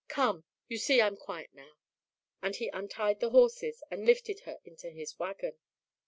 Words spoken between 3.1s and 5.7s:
the horses and lifted her into his wagon.